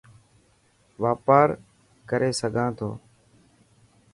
[1.03, 1.47] واپار
[2.09, 2.89] ڪري سگھان ٿو.